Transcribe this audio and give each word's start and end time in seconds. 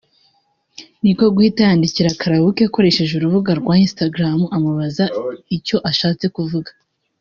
niko 1.01 1.23
guhita 1.35 1.61
yandikira 1.67 2.17
Karrueche 2.19 2.63
akoresheje 2.65 3.13
urubuga 3.15 3.51
rwa 3.59 3.75
Instagram 3.85 4.39
amubaza 4.55 5.05
icyo 5.57 5.77
ashatse 5.89 6.25
kuvuga 6.35 6.71